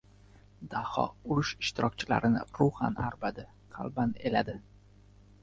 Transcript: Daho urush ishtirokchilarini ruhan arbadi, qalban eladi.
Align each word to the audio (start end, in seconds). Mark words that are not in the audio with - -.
Daho 0.69 1.03
urush 1.35 1.51
ishtirokchilarini 1.65 2.41
ruhan 2.61 2.99
arbadi, 3.09 3.47
qalban 3.77 4.17
eladi. 4.33 4.59